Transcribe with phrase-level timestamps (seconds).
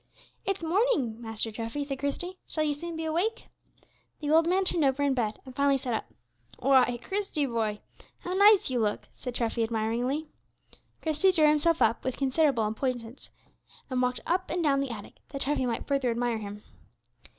[0.45, 3.49] "It's morning, Master Treffy," said Christie; "shall you soon be awake?"
[4.19, 6.05] The old man turned over in bed, and finally sat up.
[6.57, 7.81] "Why, Christie, boy,
[8.21, 10.25] how nice you look!" said Treffy, admiringly.
[11.03, 13.29] Christie drew himself up with considerable importance,
[13.91, 16.63] and walked up and down the attic, that Treffy might further admire him.